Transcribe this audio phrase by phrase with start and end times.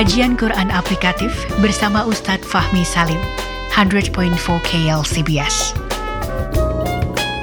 [0.00, 1.28] Kajian Quran Aplikatif
[1.60, 3.20] bersama Ustadz Fahmi Salim,
[3.68, 4.32] 100.4
[4.64, 5.76] KLCBS.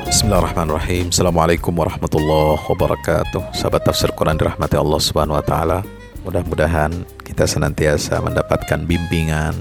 [0.09, 1.13] Bismillahirrahmanirrahim.
[1.13, 3.53] Assalamualaikum warahmatullahi wabarakatuh.
[3.53, 5.85] Sahabat tafsir Quran dirahmati Allah Subhanahu wa taala.
[6.25, 9.53] Mudah-mudahan kita senantiasa mendapatkan bimbingan,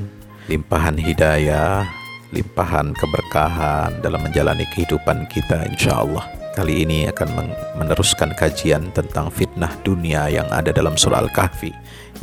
[0.49, 1.85] limpahan hidayah,
[2.33, 6.36] limpahan keberkahan dalam menjalani kehidupan kita insya Allah.
[6.57, 11.69] Kali ini akan meneruskan kajian tentang fitnah dunia yang ada dalam surah Al-Kahfi.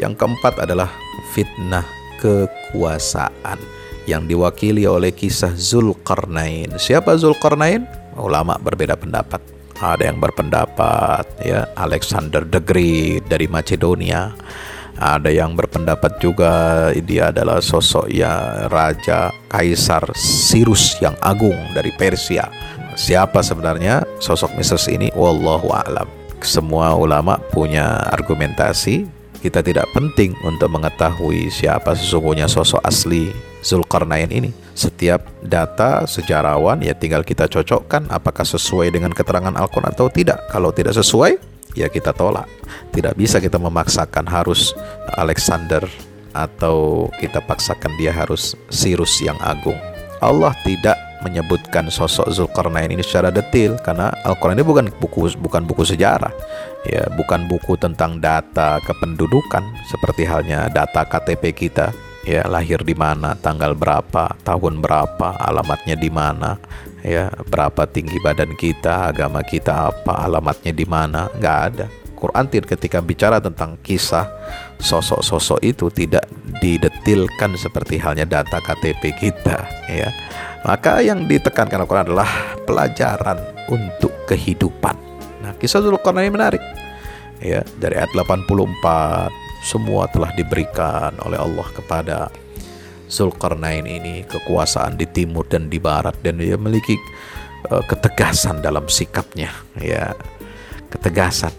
[0.01, 0.89] Yang keempat adalah
[1.37, 1.85] fitnah
[2.17, 3.61] kekuasaan
[4.09, 6.73] yang diwakili oleh kisah Zulkarnain.
[6.81, 7.85] Siapa Zulkarnain?
[8.17, 9.37] ulama berbeda pendapat.
[9.77, 14.33] Ada yang berpendapat ya Alexander the Great dari Macedonia.
[14.97, 22.49] Ada yang berpendapat juga dia adalah sosok ya raja kaisar Sirus yang agung dari Persia.
[22.93, 25.09] Siapa sebenarnya sosok Misrs ini?
[25.17, 26.05] Wallahu a'lam.
[26.43, 29.07] Semua ulama punya argumentasi.
[29.43, 33.27] Kita tidak penting untuk mengetahui siapa sesungguhnya sosok asli
[33.59, 34.55] Zulkarnain ini.
[34.71, 40.47] Setiap data sejarawan ya tinggal kita cocokkan apakah sesuai dengan keterangan Al-Quran atau tidak.
[40.47, 41.39] Kalau tidak sesuai,
[41.75, 42.47] ya kita tolak.
[42.95, 44.71] Tidak bisa kita memaksakan harus
[45.19, 45.83] Alexander
[46.33, 49.77] atau kita paksakan dia harus Sirus yang agung.
[50.23, 55.87] Allah tidak menyebutkan sosok Zulkarnain ini secara detail karena Al-Qur'an ini bukan buku bukan buku
[55.87, 56.31] sejarah.
[56.83, 63.35] Ya, bukan buku tentang data kependudukan seperti halnya data KTP kita ya lahir di mana,
[63.35, 66.55] tanggal berapa, tahun berapa, alamatnya di mana,
[67.03, 71.87] ya berapa tinggi badan kita, agama kita apa, alamatnya di mana, nggak ada.
[72.15, 74.31] Quran ketika bicara tentang kisah
[74.79, 76.23] sosok-sosok itu tidak
[76.61, 80.09] didetilkan seperti halnya data KTP kita, ya.
[80.63, 84.95] Maka yang ditekankan Al-Quran adalah pelajaran untuk kehidupan.
[85.43, 86.63] Nah, kisah Zulkarnain ini menarik.
[87.43, 89.27] Ya, dari ayat 84
[89.63, 92.17] semua telah diberikan oleh Allah kepada
[93.07, 96.99] Zulkarnain ini kekuasaan di timur dan di barat dan dia memiliki
[97.71, 100.11] uh, ketegasan dalam sikapnya ya
[100.89, 101.53] ketegasan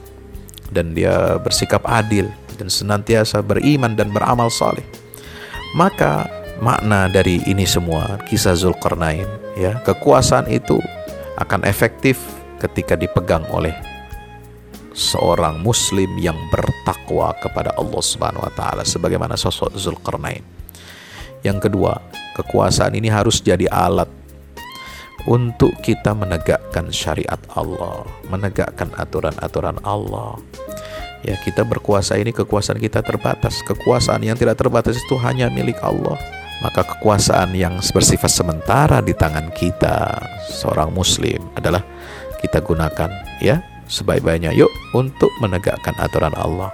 [0.74, 2.26] dan dia bersikap adil
[2.56, 4.84] dan senantiasa beriman dan beramal saleh
[5.74, 6.30] maka
[6.62, 9.26] makna dari ini semua kisah Zulkarnain
[9.58, 10.78] ya kekuasaan itu
[11.38, 12.22] akan efektif
[12.62, 13.74] ketika dipegang oleh
[14.94, 20.46] seorang muslim yang bertakwa kepada Allah Subhanahu wa taala sebagaimana sosok Zulkarnain.
[21.42, 22.00] Yang kedua,
[22.38, 24.08] kekuasaan ini harus jadi alat
[25.28, 30.40] untuk kita menegakkan syariat Allah, menegakkan aturan-aturan Allah.
[31.24, 33.64] Ya, kita berkuasa ini kekuasaan kita terbatas.
[33.64, 36.20] Kekuasaan yang tidak terbatas itu hanya milik Allah.
[36.60, 40.20] Maka kekuasaan yang bersifat sementara di tangan kita,
[40.52, 41.80] seorang muslim adalah
[42.44, 43.08] kita gunakan
[43.40, 46.72] ya sebaik-baiknya yuk untuk menegakkan aturan Allah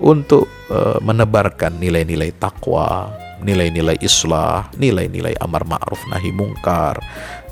[0.00, 3.08] untuk uh, menebarkan nilai-nilai takwa
[3.40, 7.00] nilai-nilai islah nilai-nilai amar ma'ruf nahi mungkar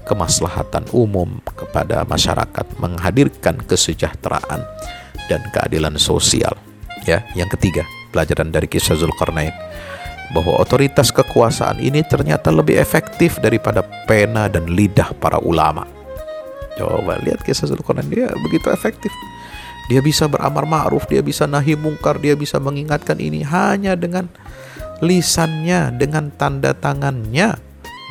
[0.04, 4.64] kemaslahatan umum kepada masyarakat menghadirkan kesejahteraan
[5.28, 6.56] dan keadilan sosial
[7.04, 9.52] ya yang ketiga pelajaran dari kisah Zulkarnain
[10.32, 15.98] bahwa otoritas kekuasaan ini ternyata lebih efektif daripada pena dan lidah para ulama
[16.78, 19.10] Coba lihat kisah Zulkarnain dia begitu efektif.
[19.90, 24.30] Dia bisa beramar ma'ruf, dia bisa nahi mungkar, dia bisa mengingatkan ini hanya dengan
[25.02, 27.58] lisannya, dengan tanda tangannya.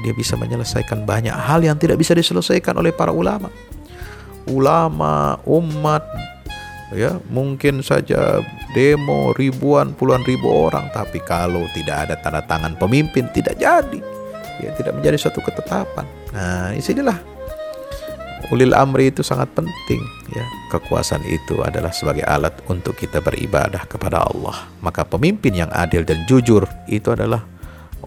[0.04, 3.48] Dia bisa menyelesaikan banyak hal yang tidak bisa diselesaikan oleh para ulama.
[4.50, 6.04] Ulama, umat,
[6.96, 8.40] ya mungkin saja
[8.72, 10.88] demo ribuan puluhan ribu orang.
[10.92, 14.00] Tapi kalau tidak ada tanda tangan pemimpin tidak jadi.
[14.58, 16.06] Ya tidak menjadi suatu ketetapan.
[16.34, 17.18] Nah di sinilah
[18.50, 20.46] ulil amri itu sangat penting ya.
[20.72, 24.68] Kekuasaan itu adalah sebagai alat untuk kita beribadah kepada Allah.
[24.80, 27.44] Maka pemimpin yang adil dan jujur itu adalah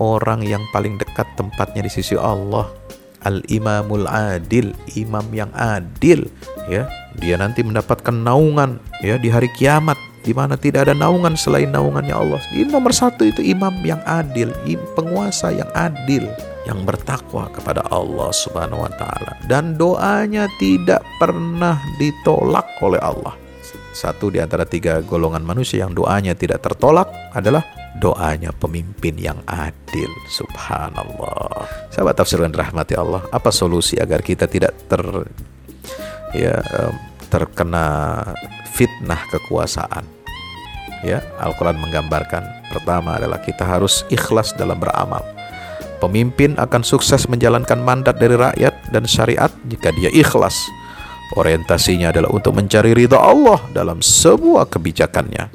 [0.01, 2.80] orang yang paling dekat tempatnya di sisi Allah
[3.25, 6.29] al imamul adil imam yang adil
[6.69, 6.89] ya.
[7.21, 12.13] Dia nanti mendapatkan naungan ya di hari kiamat di mana tidak ada naungan selain naungannya
[12.13, 12.41] Allah.
[12.53, 14.53] Ini nomor satu itu imam yang adil
[14.95, 16.29] penguasa yang adil
[16.69, 19.33] yang bertakwa kepada Allah Subhanahu wa taala.
[19.49, 23.35] Dan doanya tidak pernah ditolak oleh Allah.
[23.91, 27.67] Satu di antara tiga golongan manusia yang doanya tidak tertolak adalah
[27.99, 30.09] doanya pemimpin yang adil.
[30.31, 31.67] Subhanallah.
[31.91, 35.03] Sahabat tafsir dan rahmati Allah, apa solusi agar kita tidak ter
[36.35, 36.63] ya
[37.27, 38.23] terkena
[38.71, 40.07] fitnah kekuasaan?
[41.01, 45.25] Ya, Al-Qur'an menggambarkan pertama adalah kita harus ikhlas dalam beramal
[46.01, 50.57] Pemimpin akan sukses menjalankan mandat dari rakyat dan syariat jika dia ikhlas.
[51.39, 55.47] Orientasinya adalah untuk mencari ridha Allah dalam semua kebijakannya.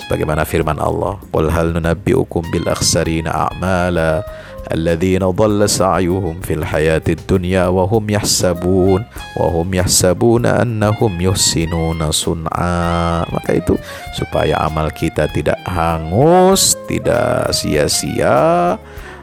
[0.00, 4.24] Sebagaimana firman Allah, "Qul hal nunabbi'ukum bil akhsarina a'mala
[4.72, 9.04] alladhina dhalla sa'yuhum fil hayatid dunya wa hum yahsabun
[9.36, 13.76] wa hum yahsabuna annahum yuhsinuna sun'a." Maka itu
[14.16, 18.80] supaya amal kita tidak hangus, tidak sia-sia,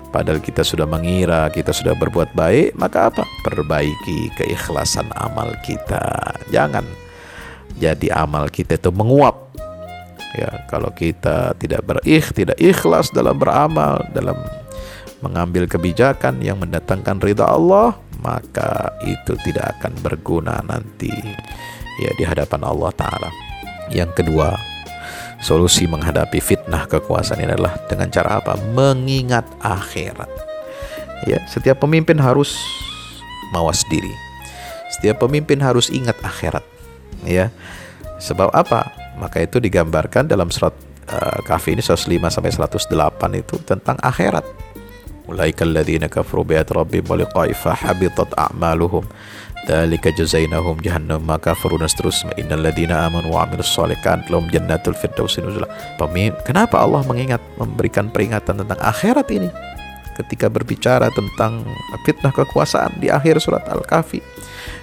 [0.09, 3.23] Padahal kita sudah mengira kita sudah berbuat baik, maka apa?
[3.45, 6.33] Perbaiki keikhlasan amal kita.
[6.49, 6.81] Jangan
[7.77, 9.53] jadi amal kita itu menguap.
[10.37, 14.37] Ya, kalau kita tidak berikh, tidak ikhlas dalam beramal, dalam
[15.25, 21.11] mengambil kebijakan yang mendatangkan ridha Allah, maka itu tidak akan berguna nanti
[21.99, 23.29] ya di hadapan Allah taala.
[23.89, 24.53] Yang kedua,
[25.39, 28.59] solusi menghadapi fitnah kekuasaan ini adalah dengan cara apa?
[28.75, 30.29] Mengingat akhirat.
[31.27, 32.55] Ya, setiap pemimpin harus
[33.51, 34.11] mawas diri.
[34.95, 36.63] Setiap pemimpin harus ingat akhirat.
[37.27, 37.51] Ya.
[38.19, 38.91] Sebab apa?
[39.19, 40.75] Maka itu digambarkan dalam surat
[41.11, 44.43] uh, Kahfi ini 105 sampai 108 itu tentang akhirat
[45.29, 49.03] أولئك الذين كفروا بآيات ربهم ولقائه فحبطت أعمالهم
[49.69, 52.33] ذلك جزيناهم جهنم ما كفروا dan seterusnya.
[52.41, 55.45] Innal ladzina amanu wa amilus shalihat lahum jannatul firdausi
[56.41, 59.53] kenapa Allah mengingat memberikan peringatan tentang akhirat ini?
[60.17, 61.63] Ketika berbicara tentang
[62.03, 64.19] fitnah kekuasaan di akhir surat Al-Kahfi.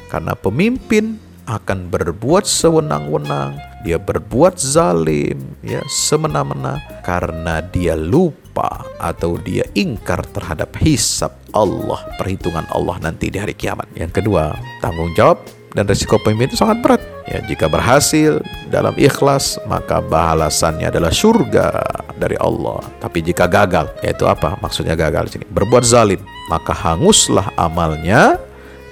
[0.07, 3.57] Karena pemimpin akan berbuat sewenang-wenang,
[3.87, 12.67] dia berbuat zalim, ya semena-mena karena dia lupa atau dia ingkar terhadap hisab Allah, perhitungan
[12.75, 13.87] Allah nanti di hari kiamat.
[13.95, 15.41] Yang kedua, tanggung jawab
[15.77, 17.03] dan resiko pemimpin itu sangat berat.
[17.27, 18.39] Ya, jika berhasil
[18.71, 21.69] dalam ikhlas, maka balasannya adalah surga
[22.17, 22.81] dari Allah.
[23.03, 24.57] Tapi jika gagal, yaitu apa?
[24.63, 25.45] Maksudnya gagal di sini.
[25.51, 28.39] Berbuat zalim, maka hanguslah amalnya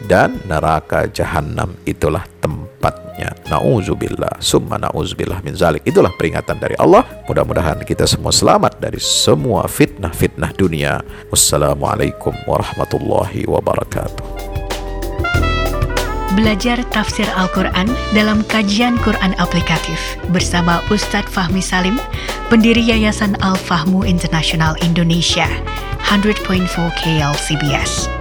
[0.05, 3.33] dan neraka jahanam itulah tempatnya.
[3.49, 5.85] Nauzubillah, summa nauzubillah min zalik.
[5.89, 7.05] Itulah peringatan dari Allah.
[7.25, 11.01] Mudah-mudahan kita semua selamat dari semua fitnah-fitnah dunia.
[11.33, 14.55] Wassalamualaikum warahmatullahi wabarakatuh.
[16.35, 21.95] Belajar tafsir Al-Quran dalam kajian Quran aplikatif bersama Ustadz Fahmi Salim,
[22.51, 25.47] pendiri Yayasan Al-Fahmu International Indonesia,
[26.03, 26.67] 100.4
[26.99, 28.14] KLCBS.